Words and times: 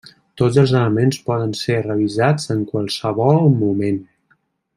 Tots 0.41 0.55
els 0.61 0.71
elements 0.79 1.19
poden 1.27 1.53
ser 1.59 1.77
revisats 1.83 2.49
en 2.57 2.67
qualsevol 2.73 3.45
moment. 3.61 4.03